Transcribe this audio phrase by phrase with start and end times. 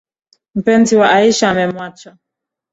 [0.59, 2.11] Mpenzi wa Aisha amemwacha.